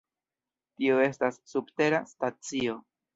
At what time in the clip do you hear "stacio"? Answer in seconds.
2.13-2.79